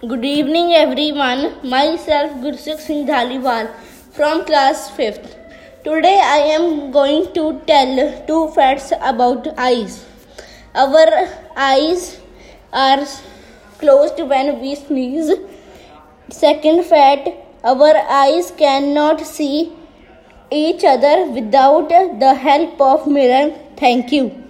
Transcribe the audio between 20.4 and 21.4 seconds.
each other